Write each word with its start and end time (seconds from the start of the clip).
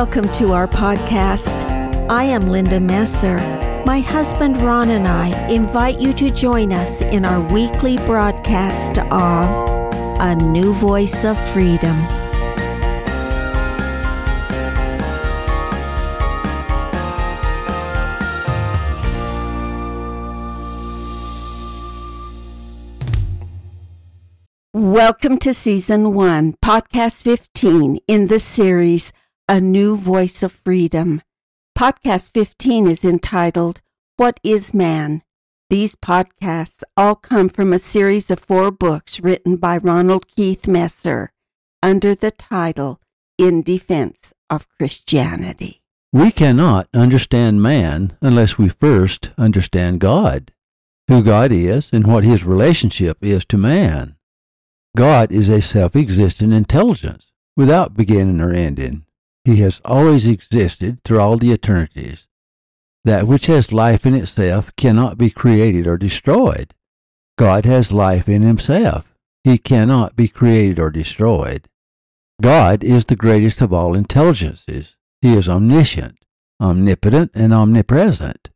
Welcome 0.00 0.30
to 0.34 0.52
our 0.52 0.68
podcast. 0.68 1.68
I 2.08 2.22
am 2.22 2.48
Linda 2.50 2.78
Messer. 2.78 3.36
My 3.84 3.98
husband 3.98 4.56
Ron 4.58 4.90
and 4.90 5.08
I 5.08 5.50
invite 5.50 5.98
you 5.98 6.12
to 6.12 6.30
join 6.30 6.72
us 6.72 7.02
in 7.02 7.24
our 7.24 7.40
weekly 7.52 7.96
broadcast 8.06 8.98
of 8.98 9.50
A 10.20 10.36
New 10.36 10.72
Voice 10.72 11.24
of 11.24 11.36
Freedom. 11.50 11.96
Welcome 24.72 25.38
to 25.38 25.52
Season 25.52 26.14
1, 26.14 26.54
Podcast 26.62 27.24
15 27.24 27.98
in 28.06 28.28
the 28.28 28.38
series 28.38 29.12
A 29.50 29.62
New 29.62 29.96
Voice 29.96 30.42
of 30.42 30.52
Freedom. 30.52 31.22
Podcast 31.74 32.32
15 32.34 32.86
is 32.86 33.02
entitled 33.02 33.80
What 34.18 34.38
is 34.42 34.74
Man? 34.74 35.22
These 35.70 35.94
podcasts 35.94 36.82
all 36.98 37.14
come 37.14 37.48
from 37.48 37.72
a 37.72 37.78
series 37.78 38.30
of 38.30 38.40
four 38.40 38.70
books 38.70 39.20
written 39.20 39.56
by 39.56 39.78
Ronald 39.78 40.28
Keith 40.28 40.68
Messer 40.68 41.30
under 41.82 42.14
the 42.14 42.30
title 42.30 43.00
In 43.38 43.62
Defense 43.62 44.34
of 44.50 44.68
Christianity. 44.68 45.80
We 46.12 46.30
cannot 46.30 46.88
understand 46.92 47.62
man 47.62 48.18
unless 48.20 48.58
we 48.58 48.68
first 48.68 49.30
understand 49.38 50.00
God, 50.00 50.52
who 51.08 51.22
God 51.22 51.52
is, 51.52 51.88
and 51.90 52.06
what 52.06 52.22
his 52.22 52.44
relationship 52.44 53.16
is 53.22 53.46
to 53.46 53.56
man. 53.56 54.16
God 54.94 55.32
is 55.32 55.48
a 55.48 55.62
self 55.62 55.96
existent 55.96 56.52
intelligence 56.52 57.32
without 57.56 57.94
beginning 57.94 58.42
or 58.42 58.52
ending. 58.52 59.06
He 59.44 59.56
has 59.56 59.80
always 59.84 60.26
existed 60.26 61.02
through 61.04 61.20
all 61.20 61.36
the 61.36 61.52
eternities. 61.52 62.26
That 63.04 63.26
which 63.26 63.46
has 63.46 63.72
life 63.72 64.04
in 64.04 64.14
itself 64.14 64.74
cannot 64.76 65.16
be 65.16 65.30
created 65.30 65.86
or 65.86 65.96
destroyed. 65.96 66.74
God 67.38 67.64
has 67.64 67.92
life 67.92 68.28
in 68.28 68.42
himself. 68.42 69.14
He 69.44 69.56
cannot 69.56 70.16
be 70.16 70.28
created 70.28 70.78
or 70.78 70.90
destroyed. 70.90 71.68
God 72.42 72.84
is 72.84 73.06
the 73.06 73.16
greatest 73.16 73.60
of 73.60 73.72
all 73.72 73.94
intelligences. 73.94 74.96
He 75.22 75.34
is 75.34 75.48
omniscient, 75.48 76.18
omnipotent, 76.60 77.32
and 77.34 77.52
omnipresent. 77.54 78.50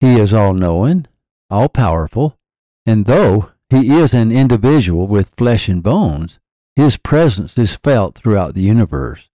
He 0.00 0.18
is 0.18 0.34
all 0.34 0.54
knowing, 0.54 1.06
all 1.50 1.68
powerful, 1.68 2.38
and 2.84 3.06
though 3.06 3.52
he 3.70 3.90
is 3.90 4.12
an 4.12 4.30
individual 4.30 5.06
with 5.06 5.34
flesh 5.36 5.68
and 5.68 5.82
bones, 5.82 6.38
his 6.76 6.96
presence 6.96 7.56
is 7.56 7.76
felt 7.76 8.16
throughout 8.16 8.54
the 8.54 8.62
universe. 8.62 9.30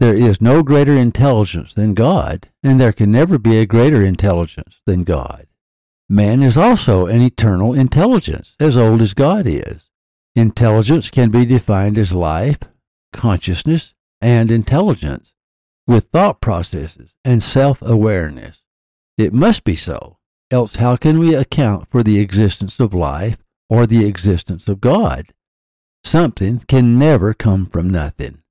There 0.00 0.14
is 0.14 0.40
no 0.40 0.62
greater 0.62 0.96
intelligence 0.96 1.74
than 1.74 1.94
God, 1.94 2.48
and 2.62 2.80
there 2.80 2.92
can 2.92 3.12
never 3.12 3.38
be 3.38 3.58
a 3.58 3.66
greater 3.66 4.04
intelligence 4.04 4.80
than 4.86 5.04
God. 5.04 5.46
Man 6.08 6.42
is 6.42 6.56
also 6.56 7.06
an 7.06 7.22
eternal 7.22 7.74
intelligence, 7.74 8.56
as 8.60 8.76
old 8.76 9.00
as 9.00 9.14
God 9.14 9.46
is. 9.46 9.90
Intelligence 10.34 11.10
can 11.10 11.30
be 11.30 11.44
defined 11.44 11.96
as 11.96 12.12
life, 12.12 12.58
consciousness, 13.12 13.94
and 14.20 14.50
intelligence, 14.50 15.32
with 15.86 16.06
thought 16.06 16.40
processes 16.40 17.14
and 17.24 17.42
self 17.42 17.80
awareness. 17.80 18.62
It 19.16 19.32
must 19.32 19.64
be 19.64 19.76
so, 19.76 20.18
else, 20.50 20.76
how 20.76 20.96
can 20.96 21.18
we 21.18 21.34
account 21.34 21.88
for 21.88 22.02
the 22.02 22.18
existence 22.18 22.80
of 22.80 22.92
life 22.92 23.38
or 23.70 23.86
the 23.86 24.04
existence 24.04 24.66
of 24.66 24.80
God? 24.80 25.32
Something 26.02 26.60
can 26.68 26.98
never 26.98 27.32
come 27.32 27.66
from 27.66 27.88
nothing. 27.88 28.43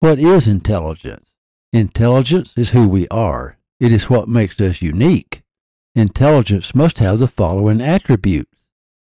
What 0.00 0.20
is 0.20 0.46
intelligence? 0.46 1.28
Intelligence 1.72 2.54
is 2.56 2.70
who 2.70 2.88
we 2.88 3.08
are. 3.08 3.58
It 3.80 3.92
is 3.92 4.08
what 4.08 4.28
makes 4.28 4.60
us 4.60 4.80
unique. 4.80 5.42
Intelligence 5.96 6.72
must 6.72 7.00
have 7.00 7.18
the 7.18 7.26
following 7.26 7.80
attributes. 7.80 8.52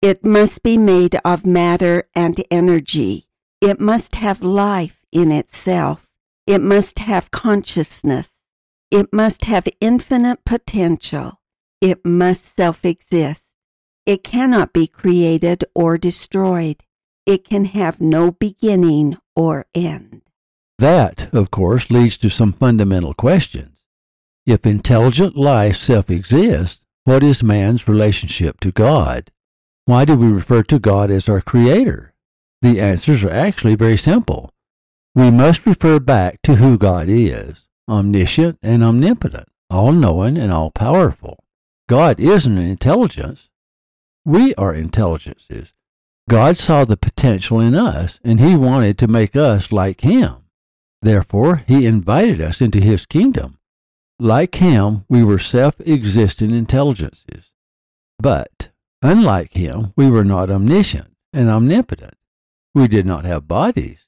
It 0.03 0.23
must 0.23 0.63
be 0.63 0.77
made 0.77 1.19
of 1.25 1.47
matter 1.47 2.11
and 2.15 2.45
energy. 2.51 3.27
It 3.63 3.81
must 3.81 4.17
have 4.17 4.43
life 4.43 5.01
in 5.11 5.33
itself. 5.33 6.11
It 6.47 6.61
must 6.61 6.99
have 6.99 7.31
consciousness. 7.31 8.43
It 8.91 9.15
must 9.15 9.47
have 9.47 9.67
infinite 9.81 10.45
potential. 10.45 11.41
It 11.81 12.05
must 12.05 12.55
self 12.55 12.85
exist. 12.85 13.57
It 14.05 14.23
cannot 14.23 14.75
be 14.75 14.87
created 14.87 15.65
or 15.75 15.97
destroyed. 15.97 16.85
It 17.25 17.45
can 17.45 17.65
have 17.65 17.99
no 17.99 18.33
beginning 18.33 19.17
or 19.35 19.65
end. 19.75 20.22
That, 20.83 21.33
of 21.33 21.53
course, 21.53 21.93
leads 21.93 22.17
to 22.17 22.29
some 22.29 22.53
fundamental 22.53 23.15
questions. 23.15 23.79
If 24.45 24.67
intelligent 24.67 25.37
life 25.37 25.77
self 25.77 26.11
exists, 26.11 26.85
what 27.05 27.23
is 27.23 27.41
man's 27.41 27.87
relationship 27.87 28.59
to 28.63 28.73
God? 28.73 29.31
Why 29.85 30.05
do 30.05 30.17
we 30.17 30.27
refer 30.27 30.65
to 30.65 30.81
God 30.81 31.09
as 31.09 31.29
our 31.29 31.41
Creator? 31.41 32.15
The 32.63 32.81
answers 32.81 33.23
are 33.23 33.31
actually 33.31 33.77
very 33.77 33.97
simple. 33.97 34.51
We 35.15 35.31
must 35.31 35.67
refer 35.67 36.01
back 36.01 36.43
to 36.43 36.57
who 36.57 36.77
God 36.77 37.07
is 37.09 37.69
omniscient 37.89 38.59
and 38.61 38.83
omnipotent, 38.83 39.47
all 39.71 39.93
knowing 39.93 40.37
and 40.37 40.51
all 40.51 40.73
powerful. 40.73 41.45
God 41.89 42.19
isn't 42.19 42.59
an 42.59 42.67
intelligence. 42.67 43.51
We 44.25 44.53
are 44.57 44.75
intelligences. 44.75 45.75
God 46.29 46.59
saw 46.59 46.85
the 46.85 46.97
potential 46.97 47.61
in 47.61 47.77
us, 47.77 48.19
and 48.25 48.41
He 48.41 48.57
wanted 48.57 48.99
to 48.99 49.07
make 49.07 49.37
us 49.37 49.71
like 49.71 50.01
Him. 50.01 50.42
Therefore, 51.03 51.65
he 51.67 51.85
invited 51.85 52.41
us 52.41 52.61
into 52.61 52.81
his 52.81 53.07
kingdom. 53.07 53.59
Like 54.21 54.55
him, 54.55 55.05
we 55.09 55.25
were 55.25 55.41
self 55.41 55.81
existent 55.81 56.53
intelligences. 56.53 57.51
But, 58.21 58.69
unlike 59.03 59.53
him, 59.55 59.93
we 59.97 60.09
were 60.09 60.25
not 60.25 60.49
omniscient 60.49 61.13
and 61.33 61.49
omnipotent. 61.49 62.15
We 62.73 62.87
did 62.87 63.05
not 63.05 63.25
have 63.25 63.49
bodies. 63.49 63.99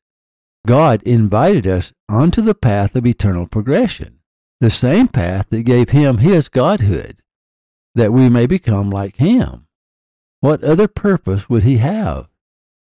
God 0.67 1.03
invited 1.03 1.67
us 1.67 1.93
onto 2.09 2.41
the 2.41 2.55
path 2.55 2.95
of 2.95 3.05
eternal 3.05 3.47
progression, 3.47 4.21
the 4.61 4.71
same 4.71 5.09
path 5.09 5.49
that 5.51 5.65
gave 5.65 5.91
him 5.91 6.19
his 6.19 6.49
godhood, 6.49 7.17
that 7.95 8.13
we 8.13 8.29
may 8.29 8.47
become 8.47 8.89
like 8.89 9.17
him. 9.17 9.67
What 10.41 10.63
other 10.63 10.89
purpose 10.89 11.51
would 11.51 11.65
he 11.65 11.79
have? 11.79 12.29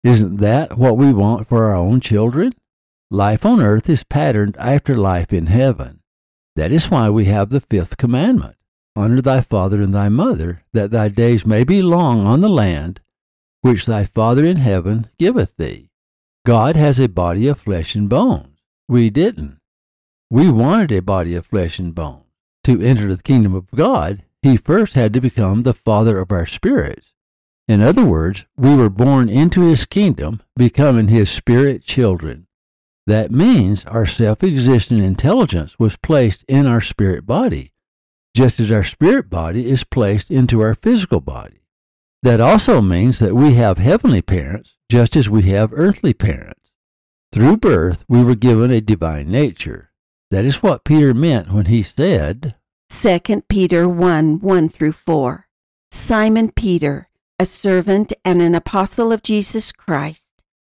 Isn't 0.04 0.38
that 0.38 0.78
what 0.78 0.98
we 0.98 1.14
want 1.14 1.48
for 1.48 1.66
our 1.66 1.76
own 1.76 2.02
children? 2.02 2.54
Life 3.14 3.46
on 3.46 3.62
earth 3.62 3.90
is 3.90 4.06
patterned 4.06 4.56
after 4.58 4.96
life 4.96 5.34
in 5.34 5.48
heaven. 5.48 6.00
That 6.56 6.72
is 6.72 6.90
why 6.90 7.10
we 7.10 7.26
have 7.26 7.50
the 7.50 7.60
fifth 7.60 7.98
commandment 7.98 8.56
Honor 8.96 9.22
thy 9.22 9.42
father 9.42 9.82
and 9.82 9.94
thy 9.94 10.10
mother, 10.10 10.64
that 10.74 10.92
thy 10.92 11.10
days 11.10 11.46
may 11.46 11.64
be 11.64 11.82
long 11.82 12.26
on 12.26 12.40
the 12.42 12.50
land 12.50 13.02
which 13.62 13.86
thy 13.86 14.06
Father 14.06 14.44
in 14.44 14.58
heaven 14.58 15.08
giveth 15.20 15.56
thee. 15.58 15.90
God 16.46 16.76
has 16.76 17.00
a 17.00 17.08
body 17.08 17.48
of 17.48 17.60
flesh 17.60 17.96
and 17.96 18.10
bones. 18.10 18.58
We 18.88 19.10
didn't. 19.10 19.60
We 20.30 20.50
wanted 20.50 20.92
a 20.92 21.02
body 21.02 21.36
of 21.36 21.46
flesh 21.46 21.80
and 21.80 21.94
bones. 21.94 22.26
To 22.64 22.82
enter 22.82 23.14
the 23.14 23.22
kingdom 23.22 23.54
of 23.54 23.70
God, 23.72 24.24
he 24.42 24.58
first 24.58 24.94
had 24.94 25.14
to 25.14 25.22
become 25.22 25.64
the 25.64 25.74
Father 25.74 26.18
of 26.18 26.32
our 26.32 26.46
spirits. 26.46 27.14
In 27.68 27.82
other 27.82 28.06
words, 28.06 28.46
we 28.58 28.76
were 28.76 28.90
born 28.90 29.30
into 29.30 29.62
his 29.62 29.86
kingdom, 29.86 30.42
becoming 30.56 31.10
his 31.10 31.30
spirit 31.30 31.84
children. 31.84 32.48
That 33.08 33.32
means 33.32 33.84
our 33.86 34.06
self 34.06 34.44
existent 34.44 35.02
intelligence 35.02 35.80
was 35.80 35.98
placed 35.98 36.44
in 36.48 36.68
our 36.68 36.82
spirit 36.82 37.26
body, 37.26 37.74
just 38.36 38.60
as 38.60 38.72
our 38.72 38.84
spirit 38.84 39.30
body 39.30 39.68
is 39.68 39.84
placed 39.84 40.30
into 40.30 40.62
our 40.62 40.76
physical 40.76 41.20
body. 41.20 41.62
That 42.24 42.40
also 42.40 42.82
means 42.82 43.18
that 43.20 43.36
we 43.36 43.56
have 43.56 43.80
heavenly 43.80 44.22
parents 44.22 44.76
just 44.92 45.16
as 45.16 45.30
we 45.30 45.44
have 45.44 45.72
earthly 45.74 46.14
parents. 46.14 46.70
Through 47.32 47.58
birth, 47.58 48.06
we 48.08 48.24
were 48.24 48.36
given 48.36 48.72
a 48.72 48.82
divine 48.82 49.32
nature. 49.32 49.92
That 50.30 50.46
is 50.46 50.62
what 50.62 50.84
Peter 50.84 51.14
meant 51.14 51.52
when 51.52 51.66
he 51.66 51.82
said, 51.82 52.56
2 52.90 53.20
Peter 53.50 53.88
1 53.88 54.40
1 54.40 54.70
through 54.70 54.92
4. 54.92 55.48
Simon 55.92 56.52
Peter, 56.52 57.10
a 57.40 57.46
servant 57.46 58.14
and 58.24 58.42
an 58.42 58.54
apostle 58.54 59.12
of 59.12 59.24
Jesus 59.24 59.72
Christ 59.72 60.31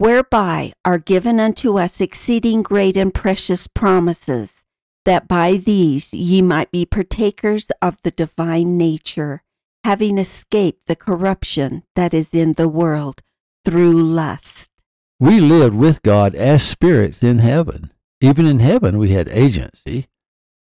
whereby 0.00 0.72
are 0.82 0.96
given 0.96 1.38
unto 1.38 1.78
us 1.78 2.00
exceeding 2.00 2.62
great 2.62 2.96
and 2.96 3.12
precious 3.12 3.66
promises, 3.66 4.64
that 5.04 5.28
by 5.28 5.58
these 5.58 6.14
ye 6.14 6.40
might 6.40 6.70
be 6.70 6.86
partakers 6.86 7.70
of 7.82 7.98
the 8.02 8.10
divine 8.10 8.78
nature, 8.78 9.42
having 9.84 10.16
escaped 10.16 10.86
the 10.86 10.96
corruption 10.96 11.82
that 11.94 12.14
is 12.14 12.32
in 12.32 12.54
the 12.54 12.66
world 12.66 13.20
through 13.62 14.02
lust. 14.02 14.70
We 15.18 15.38
lived 15.38 15.76
with 15.76 16.00
God 16.00 16.34
as 16.34 16.62
spirits 16.62 17.22
in 17.22 17.40
heaven. 17.40 17.92
Even 18.22 18.46
in 18.46 18.60
heaven, 18.60 18.96
we 18.96 19.10
had 19.10 19.28
agency. 19.28 20.06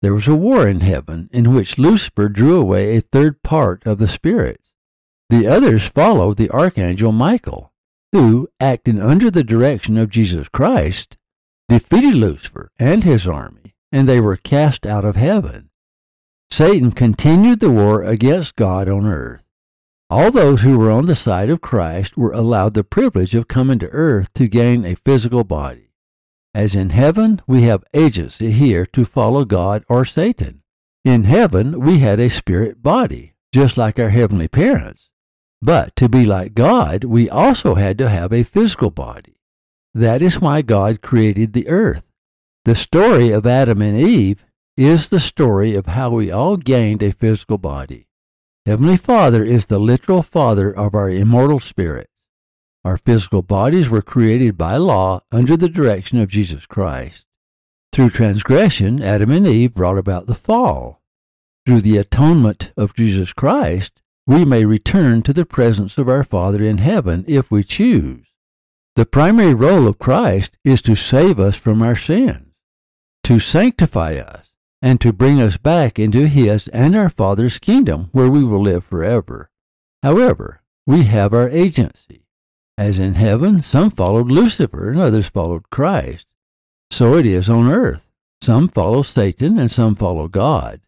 There 0.00 0.14
was 0.14 0.26
a 0.26 0.34
war 0.34 0.66
in 0.66 0.80
heaven 0.80 1.28
in 1.34 1.52
which 1.52 1.76
Lucifer 1.76 2.30
drew 2.30 2.58
away 2.58 2.96
a 2.96 3.02
third 3.02 3.42
part 3.42 3.86
of 3.86 3.98
the 3.98 4.08
spirits. 4.08 4.72
The 5.28 5.46
others 5.46 5.86
followed 5.86 6.38
the 6.38 6.48
archangel 6.48 7.12
Michael, 7.12 7.74
who, 8.12 8.48
acting 8.60 9.00
under 9.00 9.30
the 9.30 9.44
direction 9.44 9.96
of 9.96 10.10
Jesus 10.10 10.48
Christ, 10.48 11.16
defeated 11.68 12.14
Lucifer 12.14 12.70
and 12.78 13.04
his 13.04 13.26
army, 13.26 13.74
and 13.92 14.08
they 14.08 14.20
were 14.20 14.36
cast 14.36 14.86
out 14.86 15.04
of 15.04 15.16
heaven. 15.16 15.70
Satan 16.50 16.92
continued 16.92 17.60
the 17.60 17.70
war 17.70 18.02
against 18.02 18.56
God 18.56 18.88
on 18.88 19.06
earth. 19.06 19.42
All 20.10 20.30
those 20.30 20.62
who 20.62 20.78
were 20.78 20.90
on 20.90 21.04
the 21.04 21.14
side 21.14 21.50
of 21.50 21.60
Christ 21.60 22.16
were 22.16 22.32
allowed 22.32 22.72
the 22.72 22.82
privilege 22.82 23.34
of 23.34 23.48
coming 23.48 23.78
to 23.80 23.90
earth 23.90 24.32
to 24.34 24.48
gain 24.48 24.86
a 24.86 24.94
physical 24.94 25.44
body. 25.44 25.90
As 26.54 26.74
in 26.74 26.90
heaven, 26.90 27.42
we 27.46 27.62
have 27.62 27.84
agency 27.92 28.50
here 28.50 28.86
to 28.86 29.04
follow 29.04 29.44
God 29.44 29.84
or 29.86 30.06
Satan. 30.06 30.62
In 31.04 31.24
heaven, 31.24 31.80
we 31.80 31.98
had 31.98 32.18
a 32.18 32.30
spirit 32.30 32.82
body, 32.82 33.34
just 33.52 33.76
like 33.76 33.98
our 33.98 34.08
heavenly 34.08 34.48
parents. 34.48 35.07
But 35.60 35.96
to 35.96 36.08
be 36.08 36.24
like 36.24 36.54
God, 36.54 37.04
we 37.04 37.28
also 37.28 37.74
had 37.74 37.98
to 37.98 38.08
have 38.08 38.32
a 38.32 38.42
physical 38.42 38.90
body. 38.90 39.34
That 39.94 40.22
is 40.22 40.40
why 40.40 40.62
God 40.62 41.02
created 41.02 41.52
the 41.52 41.68
earth. 41.68 42.04
The 42.64 42.74
story 42.74 43.30
of 43.30 43.46
Adam 43.46 43.82
and 43.82 44.00
Eve 44.00 44.44
is 44.76 45.08
the 45.08 45.18
story 45.18 45.74
of 45.74 45.86
how 45.86 46.10
we 46.10 46.30
all 46.30 46.56
gained 46.56 47.02
a 47.02 47.12
physical 47.12 47.58
body. 47.58 48.06
Heavenly 48.64 48.96
Father 48.96 49.42
is 49.42 49.66
the 49.66 49.78
literal 49.78 50.22
father 50.22 50.70
of 50.70 50.94
our 50.94 51.10
immortal 51.10 51.58
spirits. 51.58 52.12
Our 52.84 52.98
physical 52.98 53.42
bodies 53.42 53.90
were 53.90 54.02
created 54.02 54.56
by 54.56 54.76
law 54.76 55.22
under 55.32 55.56
the 55.56 55.68
direction 55.68 56.20
of 56.20 56.28
Jesus 56.28 56.66
Christ. 56.66 57.24
Through 57.92 58.10
transgression, 58.10 59.02
Adam 59.02 59.30
and 59.30 59.46
Eve 59.46 59.74
brought 59.74 59.98
about 59.98 60.26
the 60.26 60.34
fall. 60.34 61.02
Through 61.66 61.80
the 61.80 61.96
atonement 61.96 62.72
of 62.76 62.94
Jesus 62.94 63.32
Christ, 63.32 64.00
we 64.28 64.44
may 64.44 64.66
return 64.66 65.22
to 65.22 65.32
the 65.32 65.46
presence 65.46 65.96
of 65.96 66.06
our 66.06 66.22
Father 66.22 66.62
in 66.62 66.76
heaven 66.76 67.24
if 67.26 67.50
we 67.50 67.64
choose. 67.64 68.26
The 68.94 69.06
primary 69.06 69.54
role 69.54 69.88
of 69.88 69.98
Christ 69.98 70.58
is 70.62 70.82
to 70.82 70.94
save 70.94 71.40
us 71.40 71.56
from 71.56 71.80
our 71.80 71.96
sins, 71.96 72.52
to 73.24 73.38
sanctify 73.38 74.16
us, 74.16 74.52
and 74.82 75.00
to 75.00 75.14
bring 75.14 75.40
us 75.40 75.56
back 75.56 75.98
into 75.98 76.28
His 76.28 76.68
and 76.68 76.94
our 76.94 77.08
Father's 77.08 77.58
kingdom 77.58 78.10
where 78.12 78.28
we 78.28 78.44
will 78.44 78.60
live 78.60 78.84
forever. 78.84 79.48
However, 80.02 80.60
we 80.86 81.04
have 81.04 81.32
our 81.32 81.48
agency. 81.48 82.26
As 82.76 82.98
in 82.98 83.14
heaven, 83.14 83.62
some 83.62 83.88
followed 83.88 84.30
Lucifer 84.30 84.90
and 84.90 85.00
others 85.00 85.30
followed 85.30 85.70
Christ. 85.70 86.26
So 86.90 87.14
it 87.14 87.24
is 87.24 87.48
on 87.48 87.72
earth. 87.72 88.10
Some 88.42 88.68
follow 88.68 89.00
Satan 89.00 89.58
and 89.58 89.72
some 89.72 89.94
follow 89.94 90.28
God. 90.28 90.82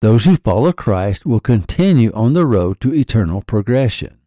Those 0.00 0.24
who 0.24 0.36
follow 0.36 0.72
Christ 0.72 1.26
will 1.26 1.40
continue 1.40 2.12
on 2.12 2.32
the 2.32 2.46
road 2.46 2.80
to 2.80 2.94
eternal 2.94 3.42
progression. 3.42 4.18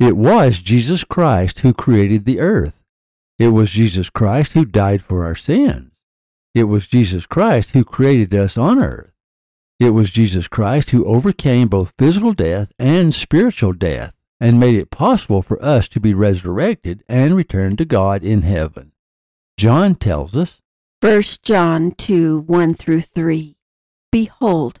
It 0.00 0.16
was 0.16 0.58
Jesus 0.58 1.04
Christ 1.04 1.60
who 1.60 1.72
created 1.72 2.24
the 2.24 2.40
earth. 2.40 2.80
It 3.38 3.48
was 3.48 3.70
Jesus 3.70 4.10
Christ 4.10 4.52
who 4.52 4.64
died 4.64 5.02
for 5.02 5.24
our 5.24 5.36
sins. 5.36 5.92
It 6.52 6.64
was 6.64 6.88
Jesus 6.88 7.26
Christ 7.26 7.70
who 7.70 7.84
created 7.84 8.34
us 8.34 8.58
on 8.58 8.82
earth. 8.82 9.12
It 9.78 9.90
was 9.90 10.10
Jesus 10.10 10.48
Christ 10.48 10.90
who 10.90 11.04
overcame 11.04 11.68
both 11.68 11.94
physical 11.98 12.32
death 12.32 12.72
and 12.78 13.14
spiritual 13.14 13.72
death 13.72 14.14
and 14.40 14.60
made 14.60 14.74
it 14.74 14.90
possible 14.90 15.42
for 15.42 15.62
us 15.64 15.88
to 15.88 16.00
be 16.00 16.14
resurrected 16.14 17.04
and 17.08 17.36
returned 17.36 17.78
to 17.78 17.84
God 17.84 18.22
in 18.24 18.42
heaven. 18.42 18.92
John 19.56 19.94
tells 19.94 20.36
us, 20.36 20.60
1 21.00 21.22
John 21.42 21.92
2 21.92 22.40
1 22.40 22.74
through 22.74 23.02
3. 23.02 23.56
Behold, 24.10 24.80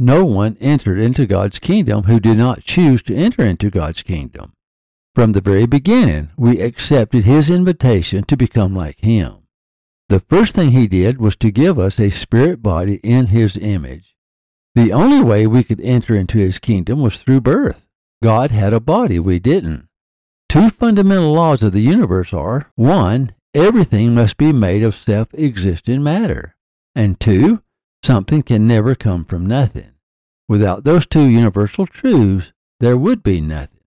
no 0.00 0.24
one 0.24 0.56
entered 0.60 0.98
into 0.98 1.26
God's 1.26 1.58
kingdom 1.58 2.04
who 2.04 2.18
did 2.18 2.38
not 2.38 2.64
choose 2.64 3.02
to 3.02 3.14
enter 3.14 3.42
into 3.44 3.70
God's 3.70 4.02
kingdom. 4.02 4.54
From 5.14 5.32
the 5.32 5.40
very 5.40 5.66
beginning, 5.66 6.30
we 6.36 6.60
accepted 6.60 7.24
his 7.24 7.50
invitation 7.50 8.24
to 8.24 8.36
become 8.36 8.74
like 8.74 9.00
him. 9.00 9.40
The 10.08 10.20
first 10.20 10.54
thing 10.54 10.70
he 10.70 10.86
did 10.86 11.20
was 11.20 11.36
to 11.36 11.50
give 11.50 11.78
us 11.78 12.00
a 12.00 12.10
spirit 12.10 12.62
body 12.62 12.94
in 13.04 13.26
his 13.26 13.56
image. 13.56 14.16
The 14.74 14.92
only 14.92 15.20
way 15.20 15.46
we 15.46 15.62
could 15.62 15.80
enter 15.80 16.14
into 16.14 16.38
his 16.38 16.58
kingdom 16.58 17.00
was 17.00 17.18
through 17.18 17.42
birth. 17.42 17.86
God 18.22 18.50
had 18.50 18.72
a 18.72 18.80
body, 18.80 19.18
we 19.18 19.38
didn't. 19.38 19.86
Two 20.48 20.70
fundamental 20.70 21.32
laws 21.32 21.62
of 21.62 21.72
the 21.72 21.80
universe 21.80 22.32
are 22.32 22.70
one, 22.74 23.32
everything 23.54 24.14
must 24.14 24.36
be 24.36 24.52
made 24.52 24.82
of 24.82 24.96
self 24.96 25.28
existing 25.34 26.02
matter, 26.02 26.56
and 26.94 27.20
two, 27.20 27.62
something 28.02 28.42
can 28.42 28.66
never 28.66 28.94
come 28.94 29.24
from 29.24 29.46
nothing. 29.46 29.92
Without 30.48 30.84
those 30.84 31.06
two 31.06 31.28
universal 31.28 31.86
truths, 31.86 32.52
there 32.80 32.96
would 32.96 33.22
be 33.22 33.40
nothing. 33.40 33.80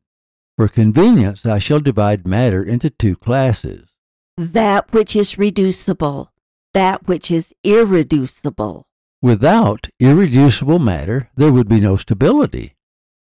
For 0.58 0.68
convenience, 0.68 1.46
I 1.46 1.58
shall 1.58 1.80
divide 1.80 2.28
matter 2.28 2.64
into 2.64 2.90
two 2.90 3.16
classes 3.16 3.94
that 4.38 4.92
which 4.92 5.16
is 5.16 5.38
reducible, 5.38 6.32
that 6.74 7.08
which 7.08 7.30
is 7.30 7.54
irreducible. 7.64 8.88
Without 9.22 9.90
irreducible 10.00 10.80
matter, 10.80 11.30
there 11.36 11.52
would 11.52 11.70
be 11.70 11.80
no 11.80 11.96
stability. 11.96 12.76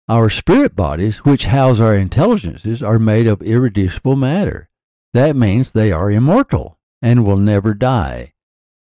Our 0.09 0.29
spirit 0.29 0.75
bodies, 0.75 1.17
which 1.25 1.45
house 1.45 1.79
our 1.79 1.95
intelligences, 1.95 2.81
are 2.83 2.99
made 2.99 3.27
of 3.27 3.41
irreducible 3.41 4.15
matter. 4.15 4.69
That 5.13 5.35
means 5.35 5.71
they 5.71 5.91
are 5.91 6.11
immortal 6.11 6.77
and 7.01 7.25
will 7.25 7.37
never 7.37 7.73
die. 7.73 8.33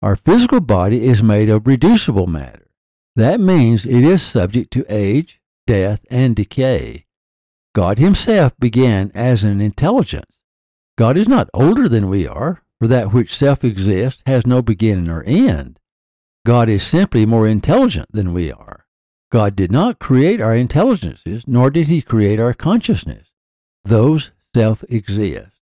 Our 0.03 0.17
physical 0.17 0.59
body 0.59 1.05
is 1.05 1.23
made 1.23 1.49
of 1.49 1.65
reducible 1.65 2.27
matter. 2.27 2.67
That 3.15 3.39
means 3.39 3.85
it 3.85 4.03
is 4.03 4.21
subject 4.21 4.73
to 4.73 4.85
age, 4.89 5.39
death, 5.65 6.01
and 6.09 6.35
decay. 6.35 7.05
God 7.73 7.99
Himself 7.99 8.51
began 8.59 9.13
as 9.15 9.45
an 9.45 9.61
intelligence. 9.61 10.39
God 10.97 11.15
is 11.15 11.29
not 11.29 11.49
older 11.53 11.87
than 11.87 12.09
we 12.09 12.27
are, 12.27 12.63
for 12.81 12.87
that 12.89 13.13
which 13.13 13.33
self 13.33 13.63
exists 13.63 14.21
has 14.25 14.45
no 14.45 14.61
beginning 14.61 15.09
or 15.09 15.23
end. 15.23 15.79
God 16.45 16.67
is 16.67 16.83
simply 16.85 17.25
more 17.25 17.47
intelligent 17.47 18.11
than 18.11 18.33
we 18.33 18.51
are. 18.51 18.85
God 19.31 19.55
did 19.55 19.71
not 19.71 19.99
create 19.99 20.41
our 20.41 20.53
intelligences, 20.53 21.45
nor 21.47 21.69
did 21.69 21.87
he 21.87 22.01
create 22.01 22.41
our 22.41 22.53
consciousness. 22.53 23.29
Those 23.85 24.31
self 24.53 24.83
exist. 24.89 25.61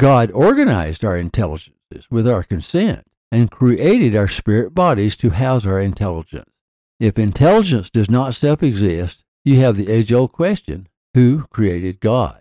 God 0.00 0.32
organized 0.32 1.04
our 1.04 1.16
intelligences 1.16 2.10
with 2.10 2.26
our 2.26 2.42
consent 2.42 3.04
and 3.30 3.50
created 3.50 4.14
our 4.14 4.28
spirit 4.28 4.74
bodies 4.74 5.16
to 5.16 5.30
house 5.30 5.64
our 5.64 5.80
intelligence. 5.80 6.50
If 6.98 7.18
intelligence 7.18 7.90
does 7.90 8.10
not 8.10 8.34
self 8.34 8.62
exist, 8.62 9.24
you 9.44 9.60
have 9.60 9.76
the 9.76 9.90
age 9.90 10.12
old 10.12 10.32
question 10.32 10.88
who 11.14 11.46
created 11.50 12.00
God? 12.00 12.40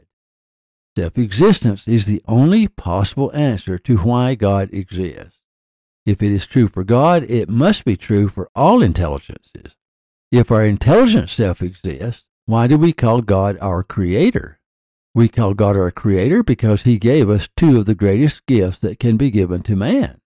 Self 0.98 1.18
existence 1.18 1.88
is 1.88 2.06
the 2.06 2.22
only 2.28 2.68
possible 2.68 3.32
answer 3.34 3.78
to 3.80 3.98
why 3.98 4.36
God 4.36 4.70
exists. 4.74 5.40
If 6.06 6.22
it 6.24 6.32
is 6.32 6.46
true 6.46 6.68
for 6.68 6.84
God, 6.84 7.24
it 7.24 7.50
must 7.50 7.86
be 7.86 7.96
true 7.96 8.28
for 8.28 8.50
all 8.56 8.82
intelligences. 8.82 9.76
If 10.32 10.52
our 10.52 10.66
intelligent 10.66 11.30
self 11.30 11.62
exists, 11.62 12.26
why 12.46 12.68
do 12.68 12.78
we 12.78 12.94
call 12.94 13.22
God 13.22 13.58
our 13.62 13.84
Creator? 13.84 14.60
We 15.16 15.28
call 15.28 15.54
God 15.54 15.78
our 15.78 15.92
Creator 15.92 16.44
because 16.44 16.82
He 16.82 16.98
gave 16.98 17.30
us 17.30 17.50
two 17.56 17.80
of 17.80 17.86
the 17.86 17.96
greatest 17.96 18.46
gifts 18.46 18.80
that 18.80 19.00
can 19.00 19.18
be 19.18 19.32
given 19.32 19.62
to 19.64 19.76
man. 19.76 20.20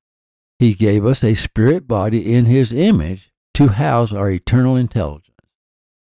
He 0.60 0.74
gave 0.74 1.06
us 1.06 1.24
a 1.24 1.34
spirit 1.34 1.88
body 1.88 2.34
in 2.34 2.46
His 2.46 2.72
image 2.72 3.32
to 3.56 3.68
house 3.70 4.14
our 4.14 4.30
eternal 4.32 4.76
intelligence. 4.76 5.30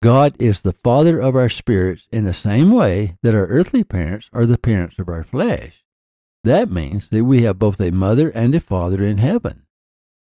God 0.04 0.36
is 0.40 0.62
the 0.62 0.74
Father 0.74 1.20
of 1.20 1.36
our 1.36 1.50
spirits 1.50 2.08
in 2.12 2.26
the 2.26 2.34
same 2.34 2.72
way 2.72 3.18
that 3.24 3.36
our 3.36 3.48
earthly 3.48 3.84
parents 3.84 4.30
are 4.32 4.46
the 4.46 4.58
parents 4.58 5.00
of 5.00 5.10
our 5.10 5.24
flesh. 5.24 5.84
That 6.44 6.72
means 6.72 7.10
that 7.10 7.24
we 7.26 7.44
have 7.44 7.60
both 7.60 7.82
a 7.82 7.92
mother 7.92 8.30
and 8.30 8.54
a 8.54 8.60
father 8.60 9.04
in 9.04 9.18
heaven. 9.18 9.64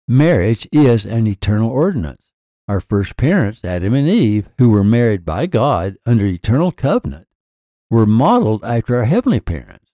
Marriage 0.08 0.68
is 0.72 1.06
an 1.06 1.25
eternal 1.28 1.70
ordinance. 1.70 2.32
Our 2.68 2.82
first 2.82 3.18
parents, 3.18 3.63
Adam 3.63 3.94
and 3.94 4.08
Eve, 4.08 4.50
who 4.58 4.70
were 4.70 4.84
married 4.84 5.25
by 5.25 5.46
God 5.46 5.98
under 6.06 6.25
eternal 6.25 6.72
covenant, 6.72 7.28
were 7.90 8.06
modeled 8.06 8.63
after 8.63 8.96
our 8.96 9.06
heavenly 9.06 9.40
parents. 9.40 9.92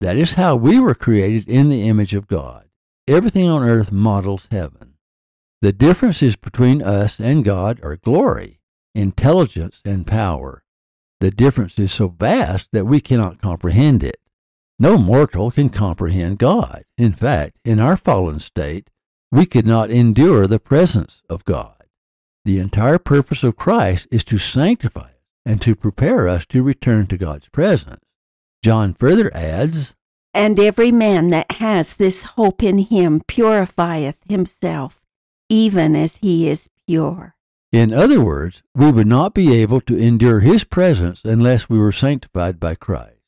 That 0.00 0.16
is 0.16 0.34
how 0.34 0.56
we 0.56 0.78
were 0.78 0.94
created 0.94 1.48
in 1.48 1.68
the 1.68 1.88
image 1.88 2.14
of 2.14 2.26
God. 2.26 2.69
Everything 3.10 3.48
on 3.48 3.68
earth 3.68 3.90
models 3.90 4.46
heaven. 4.52 4.94
The 5.62 5.72
differences 5.72 6.36
between 6.36 6.80
us 6.80 7.18
and 7.18 7.44
God 7.44 7.80
are 7.82 7.96
glory, 7.96 8.60
intelligence, 8.94 9.80
and 9.84 10.06
power. 10.06 10.62
The 11.18 11.32
difference 11.32 11.76
is 11.76 11.92
so 11.92 12.06
vast 12.06 12.68
that 12.70 12.84
we 12.84 13.00
cannot 13.00 13.42
comprehend 13.42 14.04
it. 14.04 14.20
No 14.78 14.96
mortal 14.96 15.50
can 15.50 15.70
comprehend 15.70 16.38
God. 16.38 16.84
In 16.96 17.12
fact, 17.12 17.56
in 17.64 17.80
our 17.80 17.96
fallen 17.96 18.38
state, 18.38 18.90
we 19.32 19.44
could 19.44 19.66
not 19.66 19.90
endure 19.90 20.46
the 20.46 20.60
presence 20.60 21.20
of 21.28 21.44
God. 21.44 21.82
The 22.44 22.60
entire 22.60 23.00
purpose 23.00 23.42
of 23.42 23.56
Christ 23.56 24.06
is 24.12 24.22
to 24.22 24.38
sanctify 24.38 25.00
us 25.00 25.14
and 25.44 25.60
to 25.62 25.74
prepare 25.74 26.28
us 26.28 26.46
to 26.46 26.62
return 26.62 27.08
to 27.08 27.18
God's 27.18 27.48
presence. 27.48 28.04
John 28.62 28.94
further 28.94 29.34
adds, 29.34 29.96
And 30.32 30.58
every 30.60 30.92
man 30.92 31.28
that 31.28 31.52
has 31.52 31.96
this 31.96 32.22
hope 32.22 32.62
in 32.62 32.78
him 32.78 33.22
purifieth 33.26 34.18
himself, 34.28 35.02
even 35.48 35.96
as 35.96 36.16
he 36.16 36.48
is 36.48 36.68
pure. 36.86 37.34
In 37.72 37.92
other 37.92 38.20
words, 38.20 38.62
we 38.74 38.90
would 38.90 39.06
not 39.06 39.32
be 39.32 39.54
able 39.54 39.80
to 39.82 39.96
endure 39.96 40.40
His 40.40 40.64
presence 40.64 41.20
unless 41.24 41.68
we 41.68 41.78
were 41.78 41.92
sanctified 41.92 42.58
by 42.58 42.74
Christ. 42.74 43.20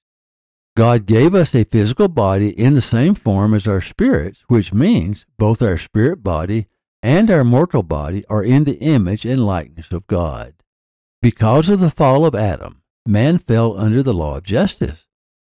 God 0.76 1.06
gave 1.06 1.34
us 1.34 1.54
a 1.54 1.64
physical 1.64 2.08
body 2.08 2.48
in 2.58 2.74
the 2.74 2.80
same 2.80 3.14
form 3.14 3.54
as 3.54 3.68
our 3.68 3.80
spirits, 3.80 4.42
which 4.48 4.72
means 4.72 5.26
both 5.38 5.62
our 5.62 5.78
spirit 5.78 6.24
body 6.24 6.66
and 7.02 7.30
our 7.30 7.44
mortal 7.44 7.82
body 7.82 8.24
are 8.28 8.42
in 8.42 8.64
the 8.64 8.78
image 8.80 9.24
and 9.24 9.46
likeness 9.46 9.92
of 9.92 10.06
God. 10.06 10.54
Because 11.20 11.68
of 11.68 11.78
the 11.78 11.90
fall 11.90 12.26
of 12.26 12.34
Adam, 12.34 12.82
man 13.06 13.38
fell 13.38 13.78
under 13.78 14.02
the 14.02 14.14
law 14.14 14.38
of 14.38 14.44
justice. 14.44 15.01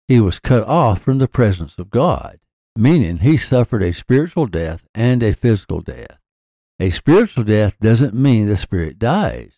He 0.07 0.19
was 0.19 0.39
cut 0.39 0.67
off 0.67 1.01
from 1.01 1.17
the 1.17 1.27
presence 1.27 1.77
of 1.79 1.89
God, 1.89 2.39
meaning 2.75 3.17
he 3.17 3.37
suffered 3.37 3.81
a 3.81 3.93
spiritual 3.93 4.45
death 4.45 4.83
and 4.93 5.23
a 5.23 5.33
physical 5.33 5.81
death. 5.81 6.19
A 6.79 6.91
spiritual 6.91 7.43
death 7.43 7.79
doesn't 7.79 8.13
mean 8.13 8.47
the 8.47 8.57
spirit 8.57 8.99
dies. 8.99 9.53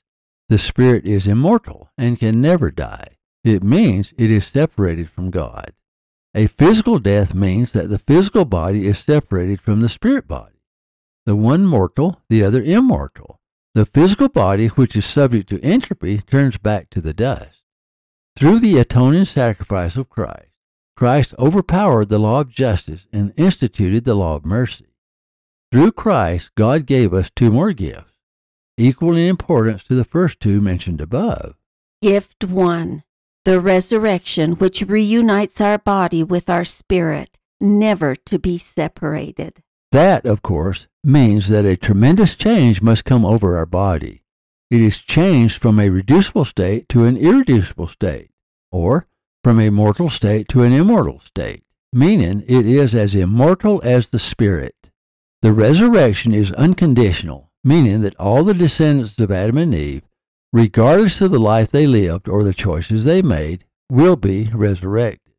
The 0.49 0.57
spirit 0.57 1.05
is 1.05 1.27
immortal 1.27 1.89
and 1.97 2.19
can 2.19 2.41
never 2.41 2.71
die. 2.71 3.17
It 3.43 3.63
means 3.63 4.13
it 4.17 4.31
is 4.31 4.47
separated 4.47 5.09
from 5.09 5.31
God. 5.31 5.73
A 6.33 6.47
physical 6.47 6.99
death 6.99 7.33
means 7.33 7.71
that 7.73 7.89
the 7.89 7.99
physical 7.99 8.45
body 8.45 8.85
is 8.85 8.99
separated 8.99 9.59
from 9.59 9.81
the 9.81 9.89
spirit 9.89 10.27
body. 10.27 10.61
The 11.25 11.35
one 11.35 11.65
mortal, 11.65 12.21
the 12.29 12.43
other 12.43 12.61
immortal. 12.61 13.41
The 13.73 13.85
physical 13.85 14.29
body, 14.29 14.67
which 14.67 14.95
is 14.95 15.05
subject 15.05 15.49
to 15.49 15.61
entropy, 15.61 16.19
turns 16.19 16.57
back 16.57 16.89
to 16.91 17.01
the 17.01 17.13
dust. 17.13 17.56
Through 18.37 18.59
the 18.59 18.77
atoning 18.77 19.25
sacrifice 19.25 19.97
of 19.97 20.09
Christ, 20.09 20.51
Christ 20.95 21.33
overpowered 21.39 22.09
the 22.09 22.19
law 22.19 22.41
of 22.41 22.51
justice 22.51 23.07
and 23.11 23.33
instituted 23.35 24.05
the 24.05 24.15
law 24.15 24.35
of 24.35 24.45
mercy. 24.45 24.93
Through 25.71 25.93
Christ, 25.93 26.51
God 26.55 26.85
gave 26.85 27.13
us 27.13 27.31
two 27.35 27.51
more 27.51 27.73
gifts, 27.73 28.13
equal 28.77 29.15
in 29.15 29.27
importance 29.27 29.83
to 29.85 29.95
the 29.95 30.03
first 30.03 30.39
two 30.39 30.61
mentioned 30.61 31.01
above. 31.01 31.55
Gift 32.01 32.43
1 32.43 33.03
the 33.47 33.61
resurrection 33.61 34.51
which 34.55 34.81
reunites 34.81 35.61
our 35.61 35.77
body 35.77 36.21
with 36.21 36.49
our 36.49 36.65
spirit, 36.65 37.39
never 37.61 38.13
to 38.13 38.37
be 38.37 38.57
separated. 38.57 39.63
That, 39.93 40.25
of 40.25 40.41
course, 40.41 40.87
means 41.01 41.47
that 41.47 41.65
a 41.65 41.77
tremendous 41.77 42.35
change 42.35 42.81
must 42.81 43.05
come 43.05 43.23
over 43.23 43.57
our 43.57 43.65
body. 43.65 44.21
It 44.69 44.81
is 44.81 44.97
changed 44.97 45.61
from 45.61 45.79
a 45.79 45.89
reducible 45.89 46.45
state 46.45 46.89
to 46.89 47.05
an 47.05 47.17
irreducible 47.17 47.87
state, 47.87 48.31
or 48.71 49.07
from 49.43 49.59
a 49.59 49.69
mortal 49.69 50.09
state 50.09 50.47
to 50.49 50.63
an 50.63 50.73
immortal 50.73 51.19
state, 51.19 51.63
meaning 51.93 52.43
it 52.47 52.65
is 52.65 52.93
as 52.93 53.15
immortal 53.15 53.81
as 53.83 54.09
the 54.09 54.19
spirit. 54.19 54.75
The 55.41 55.53
resurrection 55.53 56.33
is 56.33 56.51
unconditional, 56.53 57.51
meaning 57.63 58.01
that 58.01 58.15
all 58.17 58.43
the 58.43 58.53
descendants 58.53 59.17
of 59.19 59.31
Adam 59.31 59.57
and 59.57 59.73
Eve 59.73 60.03
regardless 60.53 61.21
of 61.21 61.31
the 61.31 61.39
life 61.39 61.69
they 61.69 61.85
lived 61.85 62.27
or 62.27 62.43
the 62.43 62.53
choices 62.53 63.03
they 63.03 63.21
made, 63.21 63.63
will 63.89 64.15
be 64.15 64.49
resurrected. 64.53 65.33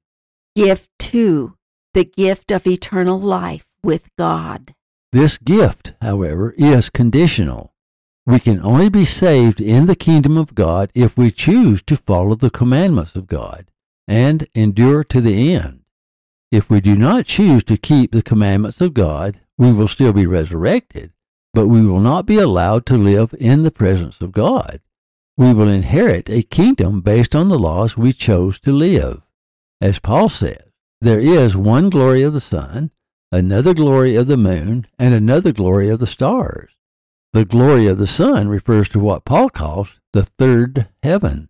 Gift 0.54 0.90
2 0.98 1.54
The 1.94 2.04
gift 2.04 2.50
of 2.50 2.66
eternal 2.66 3.18
life 3.18 3.66
with 3.82 4.08
God. 4.16 4.74
This 5.12 5.38
gift, 5.38 5.94
however, 6.02 6.54
is 6.58 6.90
conditional. 6.90 7.72
We 8.28 8.38
can 8.38 8.60
only 8.62 8.88
be 8.88 9.04
saved 9.04 9.60
in 9.60 9.86
the 9.86 9.96
kingdom 9.96 10.36
of 10.36 10.54
God 10.54 10.92
if 10.94 11.16
we 11.16 11.32
choose 11.32 11.82
to 11.82 11.96
follow 11.96 12.36
the 12.36 12.50
commandments 12.50 13.16
of 13.16 13.26
God 13.26 13.66
and 14.06 14.46
endure 14.54 15.02
to 15.02 15.20
the 15.20 15.52
end. 15.52 15.80
If 16.52 16.70
we 16.70 16.80
do 16.80 16.94
not 16.94 17.26
choose 17.26 17.64
to 17.64 17.76
keep 17.76 18.12
the 18.12 18.22
commandments 18.22 18.80
of 18.80 18.94
God, 18.94 19.40
we 19.56 19.72
will 19.72 19.88
still 19.88 20.12
be 20.12 20.26
resurrected, 20.26 21.12
but 21.52 21.66
we 21.66 21.84
will 21.84 22.00
not 22.00 22.24
be 22.24 22.36
allowed 22.36 22.86
to 22.86 22.96
live 22.96 23.34
in 23.40 23.64
the 23.64 23.72
presence 23.72 24.20
of 24.20 24.30
God 24.30 24.80
we 25.38 25.54
will 25.54 25.68
inherit 25.68 26.28
a 26.28 26.42
kingdom 26.42 27.00
based 27.00 27.34
on 27.34 27.48
the 27.48 27.58
laws 27.58 27.96
we 27.96 28.12
chose 28.12 28.58
to 28.58 28.72
live. 28.72 29.22
As 29.80 30.00
Paul 30.00 30.28
says, 30.28 30.64
there 31.00 31.20
is 31.20 31.56
one 31.56 31.90
glory 31.90 32.22
of 32.22 32.32
the 32.32 32.40
sun, 32.40 32.90
another 33.30 33.72
glory 33.72 34.16
of 34.16 34.26
the 34.26 34.36
moon, 34.36 34.88
and 34.98 35.14
another 35.14 35.52
glory 35.52 35.88
of 35.90 36.00
the 36.00 36.08
stars. 36.08 36.72
The 37.38 37.44
glory 37.44 37.86
of 37.86 37.98
the 37.98 38.08
sun 38.08 38.48
refers 38.48 38.88
to 38.88 38.98
what 38.98 39.24
Paul 39.24 39.48
calls 39.48 39.90
the 40.12 40.24
third 40.24 40.88
heaven. 41.04 41.48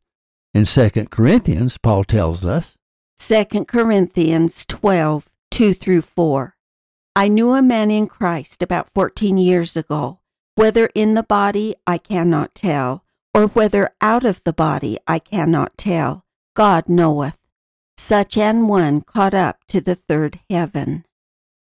In 0.52 0.66
2 0.66 0.90
Corinthians, 1.06 1.78
Paul 1.78 2.04
tells 2.04 2.44
us 2.44 2.76
2 3.16 3.64
Corinthians 3.64 4.66
12 4.66 5.30
2 5.50 5.72
through 5.72 6.02
4. 6.02 6.54
I 7.16 7.28
knew 7.28 7.52
a 7.52 7.62
man 7.62 7.90
in 7.90 8.06
Christ 8.06 8.62
about 8.62 8.90
14 8.92 9.38
years 9.38 9.78
ago. 9.78 10.20
Whether 10.56 10.90
in 10.94 11.14
the 11.14 11.22
body, 11.22 11.74
I 11.86 11.96
cannot 11.96 12.54
tell 12.54 13.02
or 13.32 13.46
whether 13.46 13.88
out 14.02 14.26
of 14.26 14.44
the 14.44 14.52
body 14.52 14.98
I 15.06 15.18
cannot 15.18 15.78
tell. 15.78 16.26
God 16.54 16.90
knoweth. 16.90 17.38
Such 17.96 18.36
an 18.36 18.68
one 18.68 19.00
caught 19.00 19.32
up 19.32 19.64
to 19.68 19.80
the 19.80 19.94
third 19.94 20.38
heaven. 20.50 21.06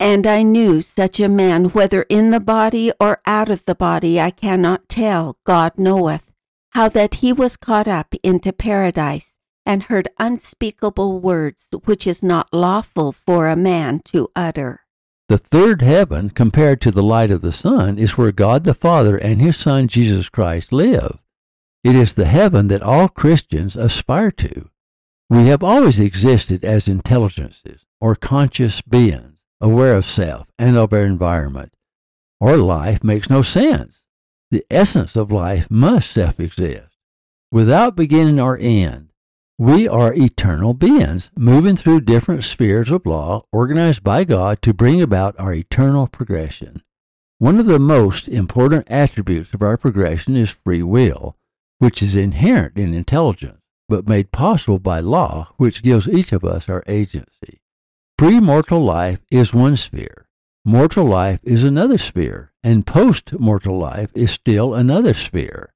And 0.00 0.26
I 0.26 0.42
knew 0.42 0.82
such 0.82 1.20
a 1.20 1.28
man, 1.28 1.66
whether 1.66 2.02
in 2.02 2.30
the 2.30 2.40
body 2.40 2.92
or 3.00 3.20
out 3.26 3.48
of 3.48 3.64
the 3.64 3.74
body, 3.74 4.20
I 4.20 4.30
cannot 4.30 4.88
tell, 4.88 5.38
God 5.44 5.72
knoweth, 5.78 6.30
how 6.72 6.88
that 6.88 7.16
he 7.16 7.32
was 7.32 7.56
caught 7.56 7.86
up 7.86 8.14
into 8.22 8.52
paradise, 8.52 9.38
and 9.64 9.84
heard 9.84 10.08
unspeakable 10.18 11.20
words 11.20 11.68
which 11.84 12.06
is 12.06 12.22
not 12.22 12.52
lawful 12.52 13.12
for 13.12 13.48
a 13.48 13.56
man 13.56 14.00
to 14.06 14.28
utter. 14.34 14.80
The 15.28 15.38
third 15.38 15.80
heaven, 15.80 16.28
compared 16.28 16.82
to 16.82 16.90
the 16.90 17.02
light 17.02 17.30
of 17.30 17.40
the 17.40 17.52
sun, 17.52 17.96
is 17.96 18.18
where 18.18 18.32
God 18.32 18.64
the 18.64 18.74
Father 18.74 19.16
and 19.16 19.40
his 19.40 19.56
Son 19.56 19.88
Jesus 19.88 20.28
Christ 20.28 20.70
live. 20.70 21.18
It 21.82 21.94
is 21.94 22.14
the 22.14 22.26
heaven 22.26 22.68
that 22.68 22.82
all 22.82 23.08
Christians 23.08 23.74
aspire 23.74 24.30
to. 24.32 24.68
We 25.30 25.46
have 25.46 25.62
always 25.62 25.98
existed 26.00 26.64
as 26.64 26.88
intelligences 26.88 27.86
or 28.00 28.14
conscious 28.14 28.82
beings, 28.82 29.33
aware 29.60 29.94
of 29.94 30.04
self 30.04 30.48
and 30.58 30.76
of 30.76 30.92
our 30.92 31.04
environment. 31.04 31.72
Our 32.40 32.56
life 32.56 33.02
makes 33.02 33.30
no 33.30 33.42
sense. 33.42 34.04
The 34.50 34.64
essence 34.70 35.16
of 35.16 35.32
life 35.32 35.70
must 35.70 36.10
self 36.10 36.38
exist. 36.40 36.96
Without 37.50 37.96
beginning 37.96 38.40
or 38.40 38.58
end, 38.58 39.10
we 39.58 39.86
are 39.86 40.12
eternal 40.14 40.74
beings 40.74 41.30
moving 41.36 41.76
through 41.76 42.00
different 42.00 42.44
spheres 42.44 42.90
of 42.90 43.06
law 43.06 43.42
organized 43.52 44.02
by 44.02 44.24
God 44.24 44.60
to 44.62 44.74
bring 44.74 45.00
about 45.00 45.38
our 45.38 45.54
eternal 45.54 46.06
progression. 46.08 46.82
One 47.38 47.60
of 47.60 47.66
the 47.66 47.78
most 47.78 48.28
important 48.28 48.90
attributes 48.90 49.54
of 49.54 49.62
our 49.62 49.76
progression 49.76 50.36
is 50.36 50.50
free 50.50 50.82
will 50.82 51.36
which 51.78 52.02
is 52.02 52.16
inherent 52.16 52.78
in 52.78 52.94
intelligence, 52.94 53.60
but 53.88 54.08
made 54.08 54.32
possible 54.32 54.78
by 54.78 55.00
law, 55.00 55.52
which 55.56 55.82
gives 55.82 56.08
each 56.08 56.32
of 56.32 56.44
us 56.44 56.68
our 56.68 56.82
agency. 56.86 57.60
Pre 58.24 58.40
mortal 58.40 58.82
life 58.82 59.20
is 59.30 59.52
one 59.52 59.76
sphere, 59.76 60.26
mortal 60.64 61.04
life 61.04 61.40
is 61.42 61.62
another 61.62 61.98
sphere, 61.98 62.54
and 62.62 62.86
post 62.86 63.38
mortal 63.38 63.76
life 63.76 64.10
is 64.14 64.30
still 64.30 64.72
another 64.72 65.12
sphere. 65.12 65.74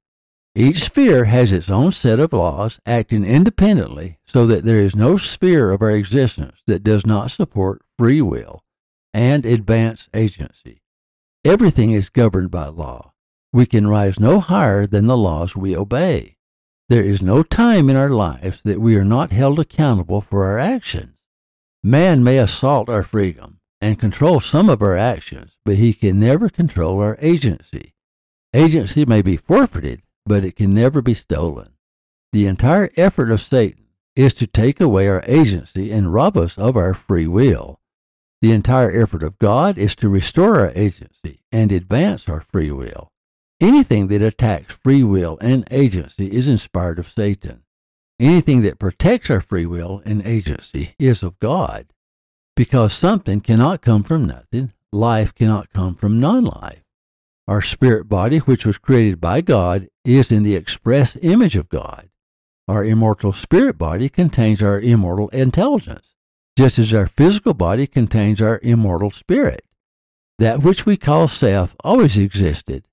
Each 0.55 0.85
sphere 0.85 1.26
has 1.26 1.52
its 1.52 1.69
own 1.69 1.93
set 1.93 2.19
of 2.19 2.33
laws 2.33 2.81
acting 2.87 3.23
independently 3.23 4.19
so 4.26 4.47
that 4.47 4.64
there 4.64 4.78
is 4.78 4.97
no 4.97 5.19
sphere 5.19 5.73
of 5.73 5.83
our 5.83 5.90
existence 5.90 6.62
that 6.67 6.83
does 6.83 7.05
not 7.05 7.31
support 7.31 7.83
free 7.99 8.23
will 8.23 8.64
and 9.12 9.45
advance 9.45 10.09
agency. 10.14 10.81
Everything 11.45 11.93
is 11.93 12.09
governed 12.09 12.50
by 12.50 12.69
law, 12.69 13.12
we 13.52 13.67
can 13.67 13.88
rise 13.88 14.19
no 14.19 14.40
higher 14.40 14.87
than 14.87 15.07
the 15.07 15.19
laws 15.19 15.55
we 15.55 15.76
obey. 15.76 16.38
There 16.88 17.05
is 17.05 17.21
no 17.21 17.43
time 17.43 17.90
in 17.90 17.97
our 17.97 18.09
lives 18.09 18.62
that 18.62 18.81
we 18.81 18.97
are 18.97 19.05
not 19.05 19.33
held 19.33 19.59
accountable 19.61 20.23
for 20.23 20.47
our 20.47 20.59
actions. 20.59 21.18
Man 21.83 22.25
may 22.25 22.39
assault 22.39 22.89
our 22.89 23.03
freedom, 23.03 23.61
and 23.81 23.99
control 23.99 24.41
some 24.41 24.69
of 24.69 24.83
our 24.83 24.97
actions, 24.97 25.53
but 25.65 25.77
he 25.77 25.95
can 25.95 26.19
never 26.19 26.49
control 26.49 27.01
our 27.01 27.17
agency. 27.21 27.95
Agency 28.53 29.05
may 29.05 29.23
be 29.23 29.37
forfeited, 29.37 30.03
but 30.27 30.45
it 30.45 30.57
can 30.57 30.71
never 30.71 31.01
be 31.01 31.15
stolen. 31.15 31.71
The 32.33 32.47
entire 32.47 32.91
effort 32.97 33.31
of 33.31 33.41
Satan 33.41 33.87
is 34.17 34.35
to 34.35 34.47
take 34.47 34.81
away 34.81 35.07
our 35.09 35.23
agency 35.27 35.93
and 35.93 36.13
rob 36.13 36.37
us 36.37 36.59
of 36.59 36.77
our 36.77 36.95
free 36.95 37.27
will. 37.27 37.81
The 38.43 38.53
entire 38.53 38.91
effort 38.91 39.23
of 39.23 39.39
God 39.39 39.79
is 39.79 39.95
to 39.97 40.09
restore 40.09 40.61
our 40.61 40.73
agency 40.75 41.41
and 41.53 41.71
advance 41.71 42.29
our 42.29 42.41
free 42.41 42.71
will. 42.71 43.09
Anything 43.61 44.09
that 44.09 44.23
attacks 44.23 44.75
free 44.75 45.03
will 45.03 45.39
and 45.41 45.67
agency 45.71 46.33
is 46.33 46.49
inspired 46.49 46.99
of 46.99 47.11
Satan. 47.11 47.63
Anything 48.21 48.63
that 48.63 48.81
protects 48.81 49.31
our 49.31 49.41
free 49.41 49.65
will 49.65 50.03
and 50.05 50.27
agency 50.27 50.95
is 50.99 51.23
of 51.23 51.39
God. 51.39 51.87
Because 52.57 52.93
something 52.93 53.41
cannot 53.41 53.81
come 53.81 54.03
from 54.03 54.27
nothing, 54.27 54.73
life 54.93 55.33
cannot 55.33 55.71
come 55.71 55.95
from 55.95 56.19
non 56.19 56.45
life. 56.45 56.83
Our 57.47 57.63
spirit 57.63 58.09
body, 58.09 58.39
which 58.39 58.67
was 58.67 58.77
created 58.77 59.21
by 59.21 59.41
God, 59.41 59.89
is 60.05 60.33
in 60.33 60.43
the 60.43 60.57
express 60.57 61.17
image 61.23 61.55
of 61.55 61.69
God. 61.69 62.09
Our 62.67 62.85
immortal 62.85 63.33
spirit 63.33 63.79
body 63.79 64.09
contains 64.09 64.63
our 64.63 64.81
immortal 64.81 65.29
intelligence, 65.29 66.09
just 66.59 66.79
as 66.81 66.93
our 66.93 67.07
physical 67.07 67.55
body 67.55 67.87
contains 67.87 68.43
our 68.43 68.59
immortal 68.65 69.13
spirit. 69.13 69.63
That 70.41 70.65
which 70.65 70.85
we 70.85 70.97
call 70.97 71.29
self 71.29 71.77
always 71.85 72.19
existed. 72.19 72.89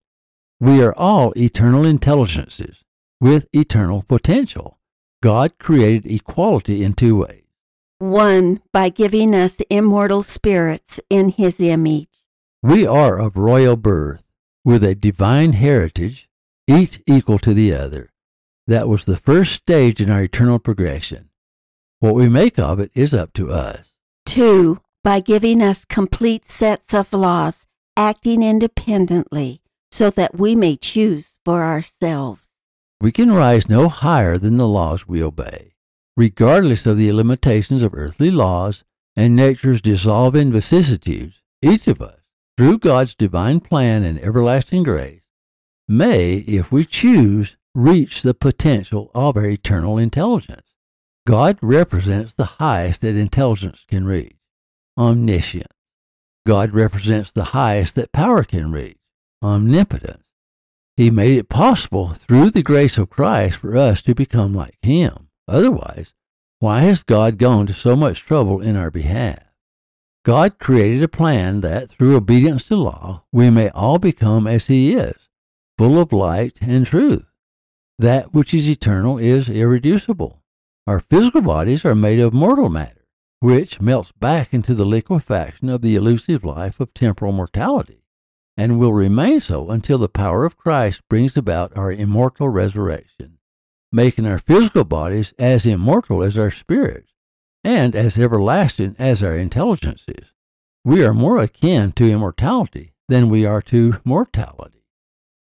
We 0.60 0.84
are 0.84 0.94
all 0.96 1.34
eternal 1.36 1.84
intelligences 1.84 2.84
with 3.20 3.48
eternal 3.51 4.03
potential. 4.08 4.77
God 5.22 5.57
created 5.60 6.12
equality 6.12 6.84
in 6.84 6.93
two 6.93 7.17
ways. 7.17 7.43
One, 8.00 8.62
by 8.72 8.89
giving 8.89 9.34
us 9.34 9.62
immortal 9.69 10.22
spirits 10.22 11.00
in 11.10 11.29
his 11.29 11.60
image. 11.60 12.10
We 12.62 12.86
are 12.86 13.19
of 13.19 13.38
royal 13.38 13.77
birth, 13.77 14.24
with 14.63 14.84
a 14.84 14.95
divine 14.95 15.53
heritage, 15.53 16.27
each 16.67 17.01
equal 17.07 17.39
to 17.39 17.53
the 17.53 17.74
other. 17.74 18.12
That 18.67 18.88
was 18.88 19.05
the 19.05 19.17
first 19.17 19.53
stage 19.53 20.01
in 20.01 20.10
our 20.10 20.24
eternal 20.24 20.60
progression. 20.60 21.29
What 22.00 22.15
we 22.15 22.27
make 22.27 22.60
of 22.60 22.79
it 22.79 22.91
is 22.93 23.13
up 23.13 23.34
to 23.34 23.51
us. 23.51 23.93
Two, 24.25 24.81
by 25.03 25.19
giving 25.19 25.62
us 25.62 25.86
complete 25.86 26.45
sets 26.45 26.93
of 26.93 27.13
laws 27.13 27.67
acting 27.95 28.43
independently 28.43 29.62
so 29.91 30.10
that 30.10 30.38
we 30.38 30.55
may 30.55 30.75
choose 30.75 31.38
for 31.45 31.63
ourselves. 31.63 32.44
We 33.05 33.12
can 33.12 33.31
rise 33.31 33.69
no 33.69 33.88
higher 33.88 34.39
than 34.39 34.57
the 34.57 34.67
laws 34.67 35.07
we 35.07 35.21
obey, 35.21 35.75
regardless 36.17 36.88
of 36.88 36.97
the 36.97 37.12
limitations 37.12 37.83
of 37.83 37.93
earthly 37.93 38.31
laws 38.31 38.83
and 39.15 39.35
nature's 39.35 39.79
dissolving 39.79 40.51
vicissitudes. 40.51 41.39
Each 41.62 41.85
of 41.85 42.01
us, 42.01 42.21
through 42.57 42.79
God's 42.79 43.13
divine 43.13 43.59
plan 43.59 44.03
and 44.03 44.19
everlasting 44.19 44.81
grace, 44.81 45.21
may, 45.88 46.38
if 46.38 46.71
we 46.71 46.83
choose, 46.83 47.57
reach 47.75 48.24
the 48.24 48.33
potential 48.33 49.12
of 49.13 49.38
our 49.38 49.45
eternal 49.45 50.00
intelligence. 50.00 50.74
God 51.27 51.59
represents 51.62 52.33
the 52.33 52.57
highest 52.57 53.01
that 53.01 53.15
intelligence 53.15 53.85
can 53.88 54.05
reach, 54.05 54.38
omniscience. 54.97 55.77
God 56.47 56.71
represents 56.71 57.32
the 57.32 57.51
highest 57.53 57.93
that 57.93 58.12
power 58.12 58.43
can 58.43 58.71
reach, 58.71 58.97
omnipotence. 59.43 60.24
He 60.97 61.12
made 61.12 61.38
it 61.38 61.49
possible 61.49 62.10
through 62.13 62.51
the 62.51 62.63
grace 62.63 62.97
of 62.97 63.10
Christ 63.10 63.58
for 63.58 63.75
us 63.75 64.01
to 64.03 64.15
become 64.15 64.53
like 64.53 64.77
Him. 64.81 65.27
Otherwise, 65.47 66.13
why 66.60 66.81
has 66.81 67.03
God 67.03 67.38
gone 67.38 67.67
to 67.67 67.73
so 67.73 67.95
much 67.95 68.21
trouble 68.21 68.62
in 68.62 68.77
our 68.77 68.89
behalf? 68.89 69.39
God 70.23 70.58
created 70.58 71.03
a 71.03 71.08
plan 71.08 71.62
that, 71.62 71.89
through 71.89 72.15
obedience 72.15 72.67
to 72.69 72.77
law, 72.77 73.23
we 73.31 73.49
may 73.49 73.69
all 73.69 73.99
become 73.99 74.47
as 74.47 74.67
He 74.67 74.93
is, 74.93 75.15
full 75.77 75.99
of 75.99 76.13
light 76.13 76.60
and 76.62 76.86
truth. 76.86 77.25
That 77.99 78.34
which 78.34 78.53
is 78.53 78.67
eternal 78.67 79.17
is 79.17 79.49
irreducible. 79.49 80.41
Our 80.88 80.99
physical 80.99 81.41
bodies 81.41 81.84
are 81.84 81.95
made 81.95 82.19
of 82.19 82.34
mortal 82.34 82.69
matter, 82.69 83.05
which 83.39 83.81
melts 83.81 84.12
back 84.13 84.53
into 84.53 84.73
the 84.73 84.86
liquefaction 84.86 85.69
of 85.69 85.81
the 85.81 85.95
elusive 85.95 86.43
life 86.43 86.79
of 86.79 86.93
temporal 86.93 87.34
mortality, 87.34 88.05
and 88.58 88.80
will 88.80 88.94
remain 88.94 89.41
so 89.41 89.70
until 89.70 89.98
the 89.98 90.10
power 90.10 90.46
of 90.46 90.58
Christ 90.58 91.02
brings 91.10 91.36
about 91.36 91.76
our 91.78 91.91
immortal 91.91 92.50
resurrection, 92.50 93.38
making 93.91 94.26
our 94.26 94.39
physical 94.39 94.84
bodies 94.84 95.34
as 95.38 95.65
immortal 95.65 96.24
as 96.24 96.38
our 96.38 96.52
spirits, 96.52 97.12
and 97.63 97.96
as 97.96 98.18
everlasting 98.18 98.96
as 98.98 99.22
our 99.22 99.36
intelligences. 99.36 100.34
We 100.84 101.04
are 101.04 101.13
more 101.13 101.39
akin 101.39 101.94
to 101.94 102.10
immortality 102.10 102.94
than 103.08 103.30
we 103.30 103.46
are 103.46 103.62
to 103.63 104.00
mortality. 104.04 104.86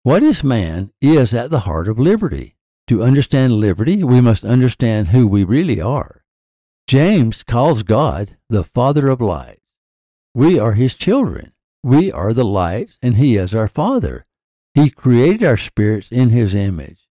What 0.04 0.24
is 0.24 0.44
man 0.44 0.92
is 1.02 1.34
at 1.34 1.52
the 1.52 1.62
heart 1.62 1.88
of 1.88 2.00
liberty. 2.00 2.56
To 2.88 3.04
understand 3.04 3.54
liberty, 3.54 4.04
we 4.04 4.20
must 4.20 4.44
understand 4.44 5.10
who 5.10 5.28
we 5.28 5.44
really 5.44 5.80
are. 5.80 6.24
James 6.88 7.44
calls 7.44 7.84
God 7.84 8.36
the 8.50 8.64
Father 8.64 9.10
of 9.10 9.22
lights. 9.22 9.62
We 10.34 10.58
are 10.58 10.74
his 10.74 10.96
children. 10.96 11.52
We 11.84 12.12
are 12.12 12.34
the 12.34 12.46
lights, 12.46 12.98
and 13.02 13.16
he 13.16 13.38
is 13.38 13.56
our 13.56 13.68
Father. 13.68 14.26
He 14.74 14.90
created 14.90 15.44
our 15.44 15.58
spirits 15.58 16.10
in 16.12 16.30
his 16.30 16.54
image. 16.54 17.08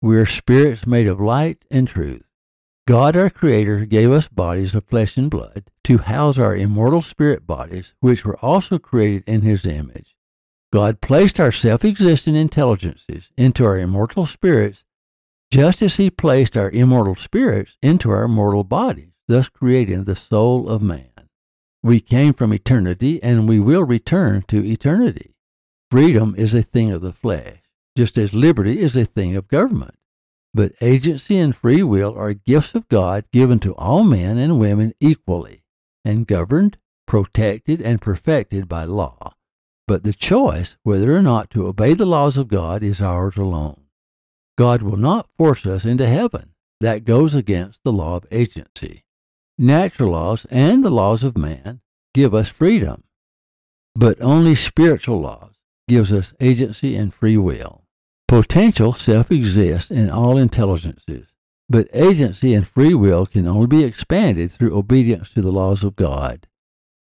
We 0.00 0.16
are 0.16 0.26
spirits 0.26 0.86
made 0.86 1.06
of 1.06 1.20
light 1.20 1.64
and 1.70 1.88
truth. 1.88 2.24
God, 2.86 3.16
our 3.16 3.30
Creator, 3.30 3.86
gave 3.86 4.10
us 4.10 4.26
bodies 4.26 4.74
of 4.74 4.84
flesh 4.84 5.16
and 5.16 5.30
blood 5.30 5.64
to 5.84 5.98
house 5.98 6.38
our 6.38 6.56
immortal 6.56 7.02
spirit 7.02 7.46
bodies, 7.46 7.94
which 8.00 8.24
were 8.24 8.38
also 8.38 8.78
created 8.78 9.22
in 9.26 9.42
His 9.42 9.64
image. 9.64 10.16
God 10.72 11.00
placed 11.00 11.38
our 11.38 11.52
self 11.52 11.84
existent 11.84 12.36
intelligences 12.36 13.30
into 13.36 13.64
our 13.64 13.78
immortal 13.78 14.26
spirits 14.26 14.84
just 15.52 15.82
as 15.82 15.96
He 15.96 16.10
placed 16.10 16.56
our 16.56 16.70
immortal 16.70 17.14
spirits 17.14 17.76
into 17.82 18.10
our 18.10 18.26
mortal 18.26 18.64
bodies, 18.64 19.12
thus 19.28 19.48
creating 19.48 20.04
the 20.04 20.16
soul 20.16 20.68
of 20.68 20.82
man. 20.82 21.11
We 21.82 22.00
came 22.00 22.32
from 22.32 22.54
eternity 22.54 23.22
and 23.22 23.48
we 23.48 23.58
will 23.58 23.82
return 23.82 24.44
to 24.48 24.64
eternity. 24.64 25.34
Freedom 25.90 26.34
is 26.38 26.54
a 26.54 26.62
thing 26.62 26.90
of 26.92 27.02
the 27.02 27.12
flesh, 27.12 27.58
just 27.96 28.16
as 28.16 28.32
liberty 28.32 28.80
is 28.80 28.96
a 28.96 29.04
thing 29.04 29.34
of 29.36 29.48
government. 29.48 29.96
But 30.54 30.74
agency 30.80 31.38
and 31.38 31.56
free 31.56 31.82
will 31.82 32.14
are 32.16 32.34
gifts 32.34 32.74
of 32.74 32.88
God 32.88 33.24
given 33.32 33.58
to 33.60 33.74
all 33.74 34.04
men 34.04 34.38
and 34.38 34.58
women 34.58 34.94
equally, 35.00 35.64
and 36.04 36.26
governed, 36.26 36.78
protected, 37.06 37.80
and 37.80 38.00
perfected 38.00 38.68
by 38.68 38.84
law. 38.84 39.34
But 39.88 40.04
the 40.04 40.12
choice 40.12 40.76
whether 40.82 41.14
or 41.14 41.22
not 41.22 41.50
to 41.50 41.66
obey 41.66 41.94
the 41.94 42.06
laws 42.06 42.38
of 42.38 42.48
God 42.48 42.82
is 42.82 43.02
ours 43.02 43.36
alone. 43.36 43.82
God 44.56 44.82
will 44.82 44.96
not 44.96 45.28
force 45.36 45.66
us 45.66 45.84
into 45.84 46.06
heaven. 46.06 46.50
That 46.80 47.04
goes 47.04 47.34
against 47.34 47.80
the 47.84 47.92
law 47.92 48.16
of 48.16 48.26
agency. 48.30 49.04
Natural 49.58 50.12
laws 50.12 50.46
and 50.50 50.82
the 50.82 50.90
laws 50.90 51.22
of 51.22 51.36
man 51.36 51.80
give 52.14 52.34
us 52.34 52.48
freedom, 52.48 53.04
but 53.94 54.20
only 54.22 54.54
spiritual 54.54 55.20
laws 55.20 55.54
gives 55.88 56.12
us 56.12 56.32
agency 56.40 56.96
and 56.96 57.12
free 57.12 57.36
will. 57.36 57.84
Potential 58.28 58.94
self-exists 58.94 59.90
in 59.90 60.08
all 60.08 60.38
intelligences, 60.38 61.26
but 61.68 61.86
agency 61.92 62.54
and 62.54 62.66
free 62.66 62.94
will 62.94 63.26
can 63.26 63.46
only 63.46 63.66
be 63.66 63.84
expanded 63.84 64.50
through 64.50 64.76
obedience 64.76 65.28
to 65.30 65.42
the 65.42 65.52
laws 65.52 65.84
of 65.84 65.96
God. 65.96 66.46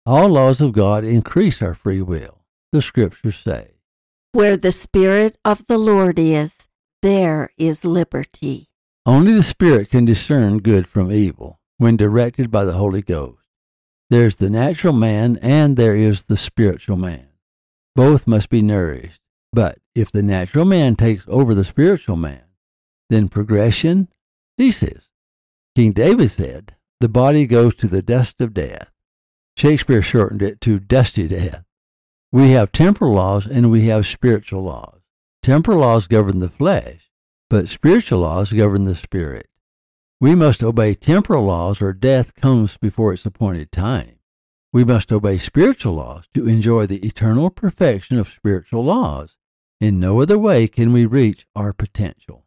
All 0.06 0.30
laws 0.30 0.62
of 0.62 0.74
God 0.74 1.04
increase 1.04 1.62
our 1.62 1.74
free 1.74 2.02
will 2.02 2.44
the 2.72 2.82
scriptures 2.82 3.38
say. 3.38 3.72
Where 4.34 4.58
the 4.58 4.72
Spirit 4.72 5.38
of 5.44 5.66
the 5.68 5.78
Lord 5.78 6.20
is, 6.20 6.68
there 7.02 7.50
is 7.58 7.84
liberty. 7.84 8.70
Only 9.06 9.34
the 9.34 9.42
Spirit 9.42 9.90
can 9.90 10.06
discern 10.06 10.60
good 10.60 10.88
from 10.88 11.12
evil 11.12 11.60
when 11.78 11.98
directed 11.98 12.52
by 12.52 12.66
the 12.66 12.74
Holy 12.74 13.02
Ghost. 13.02 13.44
There's 14.10 14.36
the 14.36 14.50
natural 14.50 14.94
man 14.94 15.38
and 15.42 15.76
there 15.76 15.96
is 15.96 16.24
the 16.24 16.38
spiritual 16.38 16.98
man. 16.98 17.28
Both 17.96 18.28
must 18.28 18.50
be 18.50 18.62
nourished. 18.62 19.20
But 19.54 19.80
if 19.96 20.12
the 20.12 20.24
natural 20.24 20.66
man 20.66 20.96
takes 20.96 21.26
over 21.28 21.56
the 21.56 21.66
spiritual 21.66 22.16
man, 22.16 22.44
then 23.10 23.30
progression 23.30 24.10
ceases. 24.60 25.10
King 25.76 25.94
David 25.94 26.32
said, 26.32 26.76
The 27.00 27.10
body 27.10 27.48
goes 27.48 27.76
to 27.76 27.88
the 27.88 28.02
dust 28.02 28.42
of 28.42 28.54
death. 28.54 28.92
Shakespeare 29.56 30.02
shortened 30.02 30.42
it 30.42 30.62
to 30.62 30.80
dusty 30.80 31.28
death. 31.28 31.64
We 32.32 32.52
have 32.52 32.72
temporal 32.72 33.14
laws 33.14 33.48
and 33.48 33.72
we 33.72 33.88
have 33.88 34.06
spiritual 34.06 34.64
laws. 34.64 35.00
Temporal 35.42 35.80
laws 35.80 36.08
govern 36.08 36.40
the 36.40 36.50
flesh, 36.50 37.10
but 37.50 37.70
spiritual 37.70 38.20
laws 38.20 38.52
govern 38.52 38.84
the 38.84 38.96
spirit. 38.96 39.48
We 40.20 40.34
must 40.34 40.64
obey 40.64 40.96
temporal 40.96 41.46
laws 41.46 41.80
or 41.80 41.94
death 41.94 42.34
comes 42.34 42.76
before 42.78 43.14
its 43.14 43.24
appointed 43.24 43.72
time. 43.72 44.18
We 44.74 44.84
must 44.84 45.12
obey 45.12 45.38
spiritual 45.38 45.94
laws 45.94 46.28
to 46.34 46.48
enjoy 46.48 46.88
the 46.88 47.06
eternal 47.06 47.52
perfection 47.52 48.18
of 48.18 48.28
spiritual 48.28 48.84
laws. 48.84 49.38
In 49.80 50.00
no 50.00 50.20
other 50.20 50.40
way 50.40 50.68
can 50.68 50.92
we 50.92 51.06
reach 51.06 51.46
our 51.56 51.72
potential. 51.72 52.47